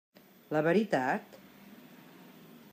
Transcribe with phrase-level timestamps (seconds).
[0.55, 1.37] La veritat?